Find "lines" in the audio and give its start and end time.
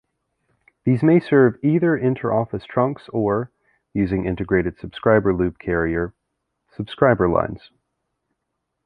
7.29-7.69